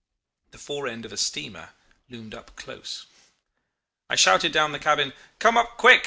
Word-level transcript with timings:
The 0.49 0.57
fore 0.57 0.87
end 0.87 1.05
of 1.05 1.13
a 1.13 1.15
steamer 1.17 1.73
loomed 2.09 2.33
up 2.33 2.55
close. 2.55 3.05
I 4.09 4.15
shouted 4.15 4.51
down 4.51 4.71
the 4.71 4.79
cabin, 4.79 5.13
'Come 5.37 5.57
up, 5.57 5.77
quick! 5.77 5.99